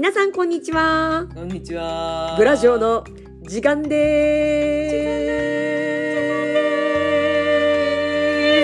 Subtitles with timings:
[0.00, 1.26] 皆さんこんにちは。
[1.34, 2.34] こんにちは。
[2.38, 3.04] ブラジオの
[3.42, 3.90] 時間で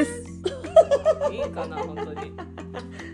[0.00, 0.24] ーす。
[1.30, 2.32] いいかな、本当に。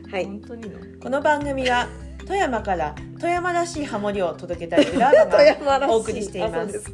[0.09, 0.25] はい。
[0.25, 0.79] 本当にの。
[1.03, 1.89] この番組は
[2.25, 6.93] 富山から富山らしいハモリを届けたいブラー富山らしいがお送りしていあそうます。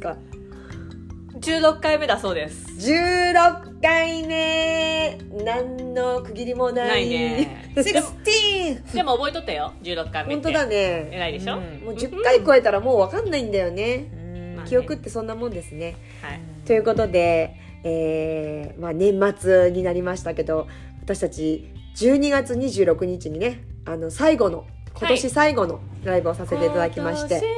[1.39, 1.57] ですか。
[1.57, 2.67] 十六回目だそうです。
[2.91, 6.87] 16回目何の区切りもない。
[6.89, 7.71] ないね。
[7.75, 8.93] 16!
[8.93, 9.73] でも覚えとったよ。
[9.81, 10.43] 十六回目って。
[10.43, 11.09] 本当だね。
[11.11, 11.57] 偉いでしょ？
[11.57, 14.11] うんもう10回超えたらもうわかんないんだよね。
[14.55, 15.95] まあね記憶ってそんなもんですね。
[16.21, 16.41] はい。
[16.65, 20.67] ということで、えーまあ、年末になりましたけど
[21.01, 27.49] 私たち12月26日にねあの最後の今年最後のライブをさせていただきまして、今年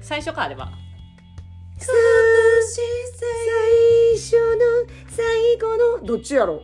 [0.00, 0.70] 最初かあれば。
[2.62, 4.60] 最初の
[5.08, 6.62] 最後のどっちやろ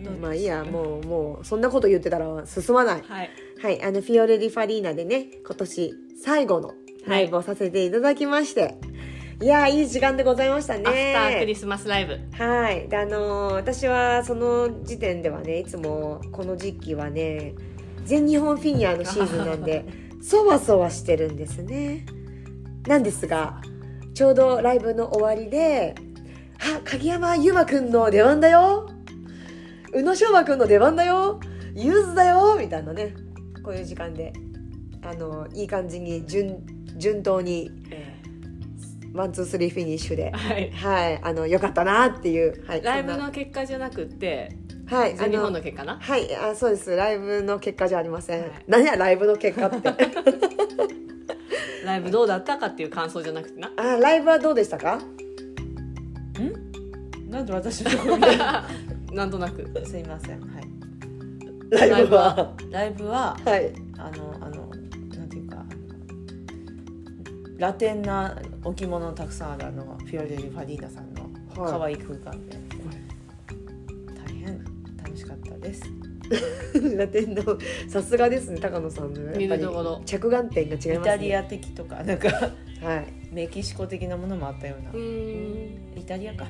[0.00, 0.10] う？
[0.10, 3.30] んまあいいやもうもうそんなこと言ってたら進まないはい。
[3.62, 6.74] はいあのフィオレ・ディ・ファリーナでね今年最後の
[7.06, 8.76] ライブをさせていただきまして、
[9.40, 10.82] い、やーいい時間でございましたね
[11.14, 12.18] アフタークリスマスライブ。
[12.32, 12.88] はい。
[12.88, 17.54] で、あのー私はその時点ではね、いつもこの時期はね、
[18.04, 19.84] 全日本フィギュアのシーズンなんで、
[20.20, 22.06] そわそわしてるんですね。
[22.86, 23.60] なんですが、
[24.16, 25.94] ちょうどライブの終わりで、
[26.58, 28.88] あ、鍵山優真くんの出番だよ
[29.92, 31.38] 宇野昌磨くんの出番だよ
[31.74, 33.14] ゆずだよみたいなね、
[33.62, 34.32] こういう時間で、
[35.02, 36.64] あのいい感じに順、
[36.96, 38.16] 順当に、え
[39.12, 40.70] ワン、ツー、スリーフィニッシュでー、はい。
[40.70, 42.82] はい、あの、よかったなっていう、はい。
[42.82, 44.56] ライブの結果じゃなくって、
[44.86, 45.98] はい、全日本あの結果な？
[46.00, 46.96] はい、あ、そうです。
[46.96, 48.40] ライブの結果じゃありません。
[48.40, 49.92] はい何や、ライブの結果って。
[51.96, 53.72] ライブどうだったかっていう感想じゃなくてな。
[53.76, 55.00] あ、ライブはどうでしたか？
[57.30, 58.18] なんで私の
[59.12, 59.66] なんとなく。
[59.86, 60.40] すいません。
[60.40, 61.88] はい。
[61.90, 62.52] ライブは？
[62.70, 63.72] ライブははい。
[63.96, 64.70] あのあの
[65.18, 65.64] なんていうか
[67.56, 72.58] ラテンな置物たくさんあるあのフィオレリ・ファディーナさんの可愛い空間で、
[74.14, 74.62] 大変
[75.02, 75.82] 楽しかったです。
[76.96, 77.42] ラテンの、
[77.88, 79.20] さすがですね、高野さんの。
[79.36, 79.66] 見やっぱ
[80.00, 80.04] り。
[80.04, 80.94] 着眼点が違いますね。
[80.94, 82.28] イタリア的とかなんか
[82.82, 83.06] はい。
[83.32, 84.96] メキシコ的なものもあったようなう。
[85.96, 86.46] イタリアか。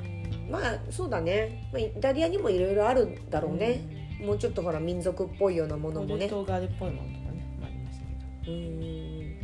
[0.50, 1.68] まあ、そうだね。
[1.72, 3.80] まあ、イタリアにもいろいろあるんだろうね。
[4.20, 6.28] もうちょっとほら、民族っぽいようなものもね。
[6.28, 8.52] ポルトガルっぽいものとかねありましたけど。
[8.52, 9.36] うーん。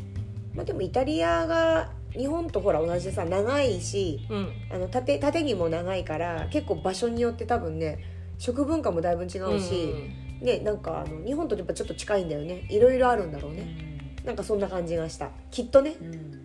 [0.55, 1.93] まあ、でもイタリアが。
[2.13, 4.49] 日本とほら同じでさ長いしうん。
[4.71, 8.05] あの縦縦にも長いから結構場所によって多分ね
[8.39, 9.95] 食文化もだいぶ違うし、
[10.43, 16.39] ねなんかあの日本とやっぱちょっと近いんだよねいろいろあるんだろうね、なんかそんな感じがしたきっとねうんうん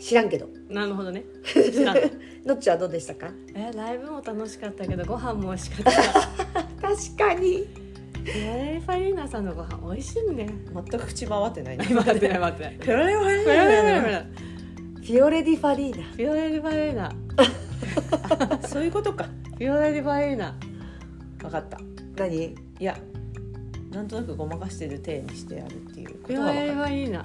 [0.00, 0.74] 知らんけどうん。
[0.74, 1.24] なるほどね。
[1.44, 1.98] 知らん
[2.46, 3.30] のっちはどうでしたか？
[3.54, 6.02] えライブも楽しかったけどご飯も美味しかった。
[6.80, 7.66] 確かに
[8.14, 10.48] フィオレリファリーナさんのご飯美味しいね。
[10.72, 11.86] 全く口回ってないね。
[11.92, 12.76] 待ってない待ってない。
[12.76, 14.24] フィオレリファディ
[15.02, 19.24] フィオレリファリーーナフィオレ・ディ・ファリーナフィオレリファリーナナそういうことか。
[19.24, 20.54] フィオレリファリーナ
[21.40, 21.80] 分かった。
[22.16, 22.44] 何？
[22.44, 22.96] いや
[23.90, 27.24] なんとなくごまかしてる体にしてやるっていうこフィオレリとが分かっファリーナあ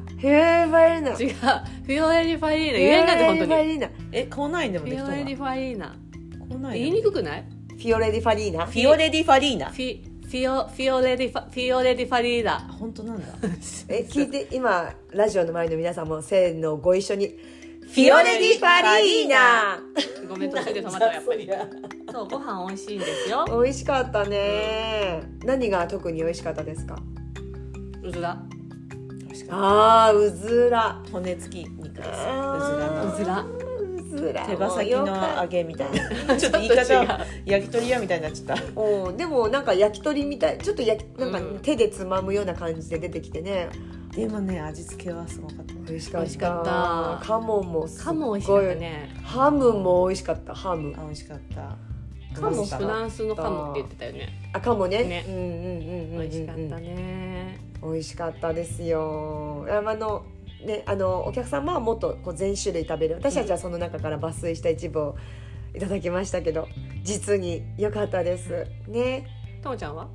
[0.00, 1.34] フィオレ・ディ・ファリーナ違う。
[1.86, 3.46] フィオレリファリーナ言えんかって本当に。
[3.46, 5.96] フィオレ・ディ・ファリーナたえ口内炎でもフできたわィオレリファリーナ
[6.48, 7.44] 口内炎言いにくくない？
[7.68, 8.66] フィオレ・ディ・ファリーナ？
[8.66, 9.66] フィオレディファリーナ。
[9.70, 12.58] フィフィオフィオレリファフィオレリファリーナ。
[12.58, 13.26] 本当なんだ。
[13.88, 17.34] え聞いて今ラジオの前の皆さんもせーのご一緒に
[17.86, 19.78] フフィオレ・ディ・ファリーナ。
[20.28, 21.48] ごめん途中で止まったわやっぱり。
[22.12, 23.44] そうご飯美味しいんですよ。
[23.62, 25.22] 美味しかったね。
[25.44, 26.96] 何が特に美味しかったですか？
[28.02, 28.36] うずら。
[29.50, 31.00] あーうずら。
[31.12, 32.08] 骨付き肉です。
[32.08, 33.46] うずらの。
[33.94, 34.46] うずら。
[34.46, 35.06] 手羽先の
[35.42, 35.90] 揚げみたい
[36.26, 36.36] な。
[36.36, 38.80] ちょっと言い方焼き鳥屋みたいになっちゃった。
[38.80, 39.16] うん。
[39.16, 40.58] でもなんか焼き鳥みたい。
[40.58, 41.58] ちょっと焼きなんかうん。
[41.60, 43.68] 手でつまむような感じで出てきてね
[44.16, 45.74] でもね味付けはすごかった。
[45.74, 46.62] ね美味しかった。
[46.62, 46.64] っ
[47.20, 47.26] た。
[47.26, 48.06] カモもすっごい。
[48.06, 49.14] カモ美味しかったね。
[49.22, 50.54] ハムも美味しかった。
[50.54, 50.94] ハム。
[50.96, 51.76] あ美味しかった。
[52.34, 52.86] カモ美味しかった。
[52.86, 54.28] フランスのカモって言ってたよね。
[54.54, 55.04] あカモね。
[55.04, 56.18] ねうんうんうんうんうん。
[56.18, 57.60] 美味しかったね。
[57.82, 59.66] 美味しかったですよ。
[59.68, 60.24] あの
[60.64, 63.16] ねあのお客様はもっとこう全種類食べる。
[63.16, 65.16] 私たちはその中から抜粋した一部を
[65.74, 66.68] いただきましたけど
[67.02, 68.66] 実に良かったです。
[68.88, 69.26] ね。
[69.62, 70.08] ともちゃんは？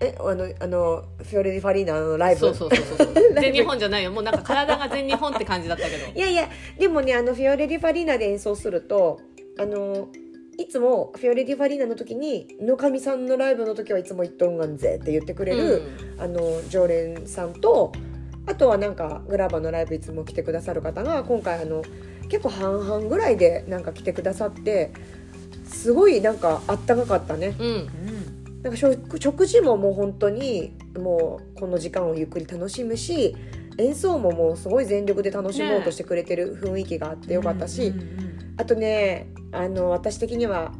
[0.00, 2.40] えあのあのフィオレ・ディ・ファリーナのライブ？
[2.40, 4.10] そうそうそうそう 全日本じゃないよ。
[4.12, 6.06] もうなんか体が全日本って感じだったけど。
[6.14, 6.48] いやいや
[6.78, 9.20] でもねあのフィオレ・ディ・ファリーナで演奏すると
[9.58, 10.08] あの
[10.56, 15.82] いつもフィオレ・ディ・ファリーナの時に野上さんのライブの時はいつも「言っとんがんぜ」って言ってくれる、
[16.18, 17.92] あの常連さんと
[18.46, 21.82] あとはなんかグラバーのライブいつも来てくださる方が今回あの
[22.28, 24.90] 結構半々ぐらいでなんか来てくださって
[25.68, 27.54] すごいなんかあったかかったね。
[27.58, 27.88] うん、うんうん
[28.62, 33.36] なんか食食事ももう本当にもうこの時間をゆっくり楽しむし
[33.78, 38.54] 演奏ももうすごい全力で楽しもうとしてくれてる雰囲気があってよかったし、うんうん。
[38.56, 40.72] あとねあの私的には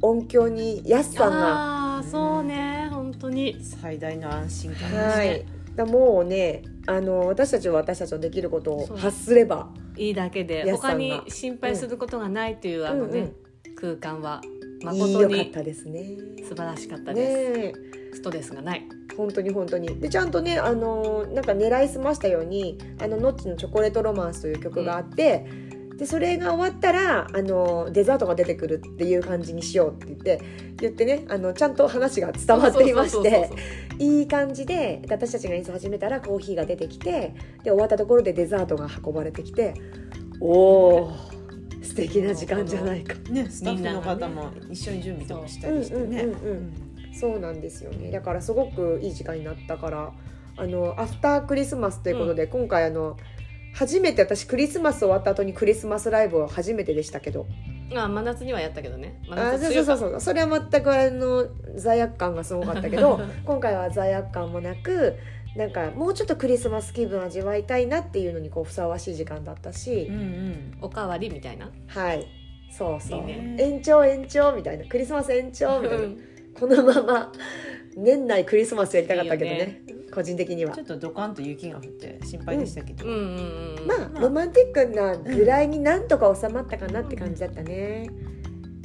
[0.00, 3.58] 音響にやすさんがああそうね本当に。
[3.62, 5.44] 最大の安心感はい。
[5.76, 13.36] だもうねあの私たちは私たちのできることを発すればいいだけで他に心配することがないというあのね、うん
[13.80, 14.40] 空間は。
[14.44, 16.16] うん誠いいよかっにたですね。
[16.48, 17.78] 素晴らしかったねです、
[18.12, 18.14] え。
[18.14, 18.86] ストレスがない。
[19.16, 19.88] 本当に本当に。
[20.00, 25.44] でちゃんとねあのなんか狙いすましたように「あのノッチのチョコレートロマンス」という曲があって、
[25.98, 30.40] でそれが終わったらあのデザートが出てくるっていう感じにしようって言って
[30.76, 33.50] 言ってねあのちゃんと話が伝わっていまして
[33.98, 37.34] いい感じでで私たちが演奏始めたらコーヒーが出てきて
[37.64, 39.74] で終わったところでデザートが運ばれてきて
[40.40, 41.37] おお
[41.88, 43.14] 素敵な時間じゃないか。
[43.30, 46.22] ねスタッフの方も一緒に準備とかしたりしてね。
[46.22, 46.88] うんうんうんうん
[47.18, 48.12] そうなんですよね。
[48.12, 50.12] だからすごくいい時間になったから
[50.56, 53.16] あのアフタークリスマスということで、今回あの
[53.74, 57.46] 初めて私クリスマス終わった後にクリスマスライブを初めてでしたけど。
[57.92, 59.20] まあ真夏にはやったけどね。
[59.28, 60.20] 真あそうそうそうそう。
[60.20, 65.14] それは全くあの罪悪感がすごかったけど 今回は罪悪感もなく
[65.56, 70.78] なんかもうちょっとクリスマス気分味わいたいなっていうのにこうふさわしい時間だったし、うんうん。
[70.82, 71.70] おかわりみたいな。
[71.88, 72.26] はい。
[72.70, 73.24] そうそう。
[73.24, 73.56] ね。
[73.58, 74.84] 延長延長みたいな。
[74.84, 76.04] クリスマス延長みたいな。
[76.04, 76.18] うん。
[76.58, 77.32] このまま
[77.96, 79.56] 年内クリスマスやりたかったけどね。
[79.56, 79.82] ね。
[80.12, 80.74] 個人的には。
[80.74, 83.12] ちょっとドカンと雪が降って心配でしたけど、うん。
[83.12, 83.18] うん
[83.78, 84.20] うんまあ、まあ。
[84.20, 88.08] ロマンティックなぐらいになんとか収まったかなって感じだったね、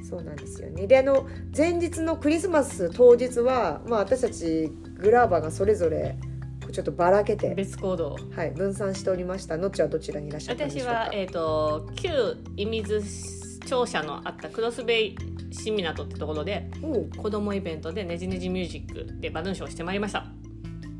[0.04, 0.86] そうなんですよね。
[0.86, 6.16] であの前日のクリスマス当日は、まあ、私たちグラーバーがそれぞれ
[6.72, 8.18] ちょっとばらけて、別行動。
[8.36, 9.58] はい、分散しておりました。
[9.58, 10.92] のっちはどちらにいらっしゃったんでしょうか？
[10.92, 15.16] 私は、えー、と旧射水庁舎のあったクロスベイ
[15.52, 16.70] 新港ってところで
[17.18, 20.26] 子供イベントでねじねじミュージックでバルーンショーをしてまいりました。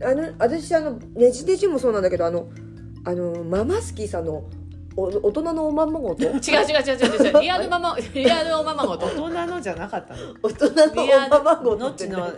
[0.02, 2.50] あの私あのねじねじもそうなんだけどあの
[3.06, 4.50] あのママスキーさんの
[4.96, 6.24] お大人のおままごと。
[6.24, 7.42] 違う違う違う違う違う。
[7.42, 9.08] リアルママリアルおままごと。
[9.08, 10.34] 大人のじゃなかったの？
[10.42, 12.32] 大人のおままごとの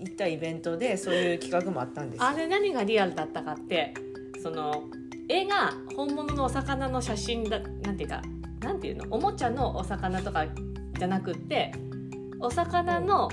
[0.00, 2.26] 行ったイベントでそういう企画もあったんですよ。
[2.26, 3.94] あれ何がリアルだったかって
[4.42, 4.84] その
[5.28, 8.22] 絵が本物のお魚の写真だなんていうか
[8.60, 9.04] なんていうの？
[9.10, 10.46] おもちゃのお魚とか
[10.98, 11.72] じゃなくって
[12.40, 13.28] お魚の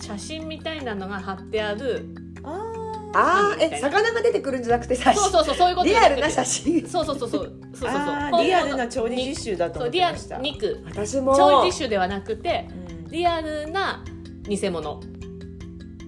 [0.00, 2.06] 写真みたいなのが貼ってある
[2.42, 2.72] あ
[3.16, 5.88] ああえ魚が出てくるんじゃなくてそうそうそうそういうこと。
[5.88, 6.80] リアルな写真？
[6.80, 7.52] 真そうそうそうそう。
[7.72, 8.42] そうそうそう。
[8.42, 10.84] リアルな調理実習だと思ってそうリアルました肉。
[10.84, 11.36] 私も。
[11.36, 12.68] 調理実習ではなくて
[13.04, 13.10] うん。
[13.10, 14.04] リアルな
[14.48, 15.00] 偽物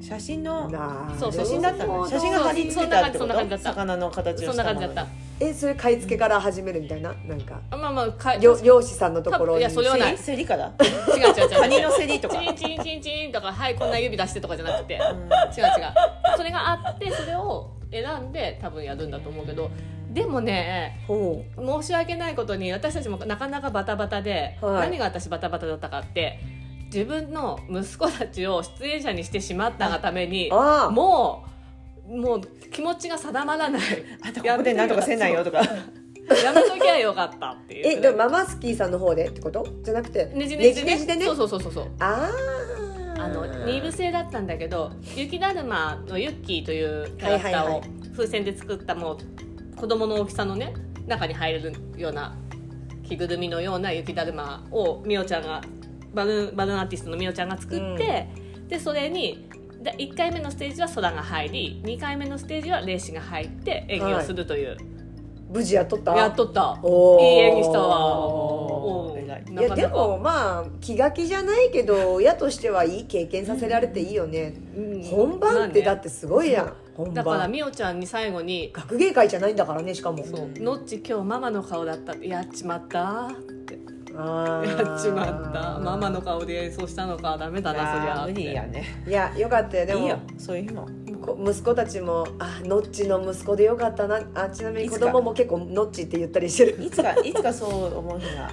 [0.07, 0.71] 写真の
[1.19, 3.71] そう写真だった写真が貼り付けたってこそんな感じだった。
[3.71, 5.45] と魚の形をそんしたものな感じだった。
[5.45, 7.13] えそれ買い付けから始めるみたいな？
[7.25, 7.61] なんか。
[7.73, 9.61] あまあまあか漁漁師さんのところに。
[9.61, 10.17] いやそれはない。
[10.17, 11.51] 競り競りかだ違う違う違う。
[11.51, 12.37] 違うカニの競りとか？
[12.39, 14.95] チンチンチンチンとかはいこんな指出してとかじゃなくて。
[14.95, 15.09] 違う違う。
[15.11, 19.73] うんそれがあってそれを選んで多分やるんだと思うけど。
[20.13, 21.45] でもねほ
[21.83, 24.89] 申し訳ないことに私たちもなかなかバタバタで、はい。
[24.89, 26.39] 何が私バタバタだったかって
[26.87, 31.45] 自分の息子たちを出演者にしてしまったがためにも
[32.09, 32.41] うもう
[32.71, 33.83] 気持ちが定まらない。
[34.23, 35.61] あんたここでなんとかせんないよとか。
[35.63, 37.99] やめときゃよかったっていう。
[37.99, 39.67] えでもママスキーさんの方でってこと？
[39.83, 41.25] じゃなくてねじねじでねねじでね？
[41.25, 41.89] そうそうそうそうそう。
[42.01, 42.31] あ
[43.19, 47.83] ああの二部制だったんだけど雪だるまのユッキーというキャラクターを
[48.13, 50.75] 風船で作ったもう子供の大きさのね
[51.07, 52.37] 中に入れるような
[53.09, 55.63] 着ぐるみのような雪だるまをみおちゃんが
[56.17, 58.29] バルーンバルーンアーティストのみおちゃんが作って、
[58.67, 59.49] でそれに
[59.83, 64.77] で1回目のステージは空が入り2回目のステージは霊視が入って演技をするという、
[65.49, 66.17] 無事やっとった？
[66.17, 66.81] やっとった。
[66.83, 69.13] いい演技したわ。
[69.13, 69.17] い。
[69.49, 75.03] いやでもまあ気が気じゃないけど親としてはいい経験させられていいよね、うん。
[75.03, 80.25] 本番ってだってすごいやん、本だから番みおちゃんに最後に学芸会じゃないんだからねしかも。
[80.25, 83.31] そう「のっち今日ママの顔だった」って「やっちまった」
[84.17, 85.79] やっちまった。
[85.79, 87.37] ママの顔で演奏したのか。
[87.39, 88.85] ダメだなそりゃ無理やね。
[89.07, 89.87] いやよかったよ。
[89.87, 90.19] でもいいよ。
[90.39, 90.89] そういう日も。
[91.21, 96.85] こ息子たちも「あノッチの息子でよかったな」あちなみに子供も結構「ノッチ」って言ったりしてる。
[96.85, 98.51] いつかいつかそう思う日が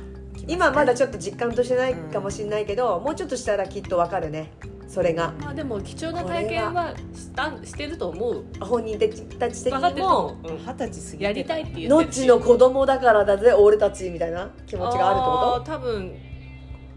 [0.47, 4.51] 今まだちょっと実感としてないかもしれないけど、もうちょっとしたらきっとわかるね
[4.93, 5.33] それが。
[5.41, 8.43] まあでも貴重な体験はしたしてると思う。
[8.59, 10.37] 本人たちたち的にも。
[10.43, 12.05] 二十歳過ぎてやりたいって言ってノる。
[12.13, 16.15] しッチの子供だからだぜ俺たちみたいな気持ちがあるって多分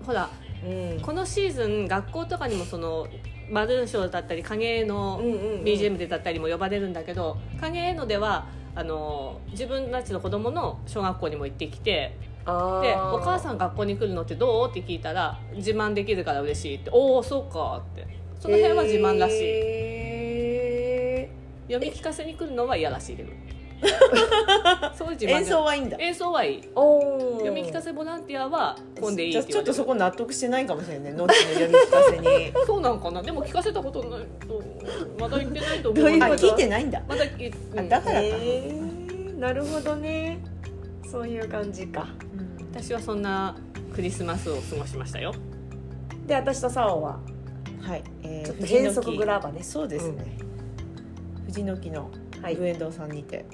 [0.04, 1.00] ほらことうん。
[1.00, 3.06] このシーズン学校とかにもその
[3.50, 5.62] バルーンショーだったり影絵のうんうんうん。
[5.62, 12.14] BGM でだったりも呼ばれるんだけど影絵のではあの自分たちの子供の小学校にも行ってきて
[12.46, 18.16] で「お母さん学校に来るのってどう?」って聞いたら「自慢できるから嬉しい」って「おおそうか」って。
[18.40, 19.42] その辺は自慢らしい。
[19.42, 21.30] へ
[21.68, 23.32] 読み聞かせに来るのは嫌らしいけど。
[24.96, 25.96] そういう自慢演奏はいいんだ。
[25.98, 26.62] 演奏はいい。
[26.62, 32.52] 読み聞かせボランティアは混んでいいじゃちょっとそこ納得してないかもしれないノッチの読み聞かせに。
[32.66, 33.22] そうなんかな。
[33.22, 34.62] でも聞かせたことないと
[35.18, 36.04] まだ言ってないと思う。
[36.06, 37.02] ういう聞いてないんだ。
[37.08, 39.38] まだ言あだからか、へー。
[39.38, 40.38] なるほどね
[41.10, 42.08] そういう感じか。
[42.38, 42.66] うん。
[42.72, 43.56] 私はそんな
[43.94, 45.32] クリスマスを過ごしましたよ。
[46.26, 47.20] で私とサオは
[47.80, 49.62] はい、えちょっと変則グラバね。
[49.62, 50.38] そうですね、
[51.46, 52.10] 藤の木の
[52.42, 52.56] はい。
[52.56, 53.46] ブエンドさんにて、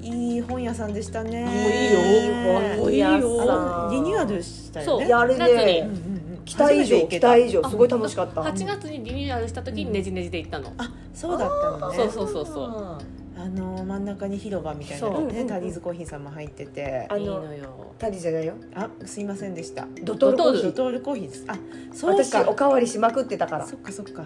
[0.00, 1.44] い、い本屋さんでしたね。
[1.44, 3.14] もういいよ。
[3.14, 3.52] いいよ。
[3.52, 5.04] あのリニューアルしたよね。
[5.04, 5.80] そうやる夏にね。
[5.80, 6.17] うんうんうん
[6.48, 7.68] 期待以上期待以上。
[7.68, 8.40] すごい楽しかった。
[8.40, 11.96] 8月にリニューアルした時にねじねじで行ったの、あそうだったのね。
[11.96, 12.68] そうそうそうそう。
[12.68, 12.98] あ
[13.36, 15.20] あの真ん中に広場みたいな。
[15.20, 17.06] ねタリーズコーヒーさんも入ってて。
[17.08, 17.92] あのいいのよ。
[17.98, 18.54] タリじゃないよ。
[18.74, 19.86] あすいませんでした。
[20.02, 20.62] ドトールコーヒー。
[20.64, 21.44] ドトールコーヒーです。
[21.46, 21.56] あ
[21.92, 23.66] そう私かおかわりしまくってたから。
[23.66, 24.24] そっかそっか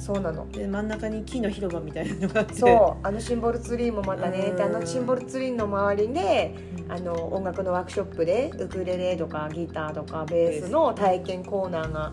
[0.00, 0.50] そうなの。
[0.50, 2.54] で真ん中に木の広場みたいなのがあって。
[2.54, 4.56] そうあのシンボルツリーもまたねうん。
[4.56, 6.54] であのシンボルツリーの周りで
[6.88, 12.12] あの音楽のワークショップでウクレレとかギターとかベースの体験コーナーが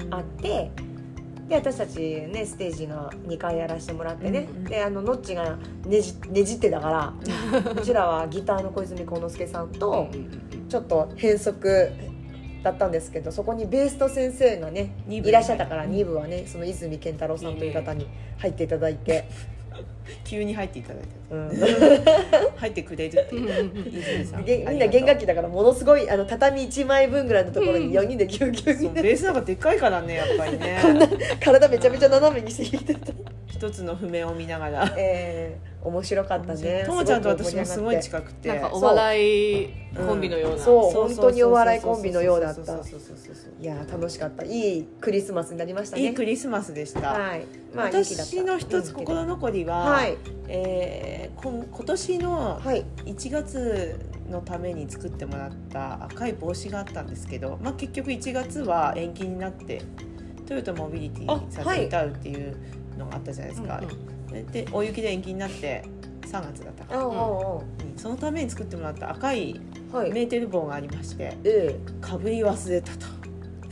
[0.00, 0.14] うん。
[0.14, 0.70] あって
[1.48, 7.14] で私たちねステージが2回やらせてもらってね、うんうんであのノッチがねじねじってたから
[7.72, 10.08] うちらはギターの小泉幸之助さんと
[10.68, 11.90] ちょっと変則
[12.62, 18.06] だったんですけどそこにベースと先生がねいらっしゃったから2部はねその泉健太郎さんという方に
[18.38, 19.28] 入っていただいて、
[20.24, 21.08] 急に入っていただいて。
[21.30, 23.40] うん、入ってくれるってう。
[23.40, 23.48] ん。
[23.48, 24.70] いう。
[24.70, 30.78] みんな弦楽器だからものすごいあの畳1枚分ぐらいのところに4人でギュウギュウそうにベースなんかでっかいからねやっぱりね。
[31.40, 33.12] 体めちゃめちゃ斜めにしてきてた、
[33.58, 34.94] 一つの譜面を見ながら。
[34.96, 36.84] えー、面白かったね。
[36.86, 38.48] ともちゃんと私もすごいく近くて。
[38.50, 40.56] なんかお笑いコンビのよう。
[40.56, 42.64] な、そう本当にお笑いコンビのようだった。
[42.64, 44.44] そうそうそうそうそういやー楽しかった。
[44.44, 46.02] いいクリスマスになりましたね。
[46.04, 47.42] いいクリスマスでした、はい。
[47.74, 50.16] まあ私の一つ心残りは、はい。
[50.46, 52.84] えーこん今年のはい。
[53.06, 53.98] 1月
[54.30, 59.82] のために作ってもらった赤い帽子があったんですけど、まあ、結局1月は延期になって
[60.48, 62.56] トヨタモビリティさんで歌うっていう
[62.98, 63.82] のがあったじゃないですか、
[64.52, 65.84] で大雪で延期になって
[66.22, 67.60] 3月だったかああ、ら、ああ
[67.96, 69.60] そのために作ってもらった赤い
[69.92, 73.06] はいメーテル帽がありましてえかぶり忘れたと。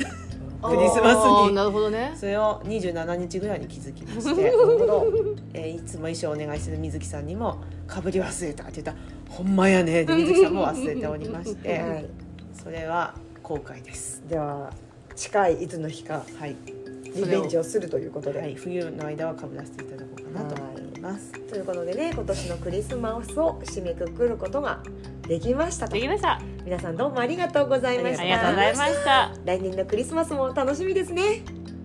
[0.00, 0.06] え
[0.66, 2.14] クリスマスになるほどね。
[2.16, 4.42] それを27日ぐらいに気づきまして
[5.52, 8.96] えーいつも衣装をお願いしてる水木さんにも「かぶり忘れた」って言ったら
[9.28, 12.06] 「ほんまやね」で水木さんも忘れておりまして、 はい。
[12.54, 14.22] それは後悔です。
[14.28, 14.72] では
[15.14, 16.24] 近いいつの日か。
[16.38, 16.56] はい、
[17.16, 21.32] リベンジをするということで、はい、冬の間はかぶらせていただこうかなと思います。
[21.32, 24.82] ということでね今年のクリスマスを締めくくることが
[25.26, 25.94] できましたと。
[25.94, 26.40] できました。
[26.64, 28.22] 皆さんどうもありがとうございました。
[28.22, 29.32] ありがとうございました。
[29.44, 31.42] 来年のクリスマスも楽しみですね。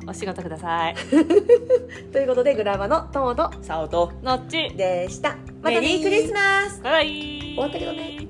[0.07, 0.95] お仕事ください。
[2.11, 5.37] ということでグラバのトモとさおとのっちでした。
[5.61, 6.81] またねクリスマス。
[6.81, 7.41] バイバイ。
[7.53, 8.20] 終わったけどね